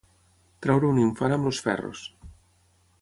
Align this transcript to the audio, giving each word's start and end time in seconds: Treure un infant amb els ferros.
Treure 0.65 0.89
un 0.93 1.01
infant 1.03 1.35
amb 1.37 1.49
els 1.51 1.61
ferros. 1.67 2.03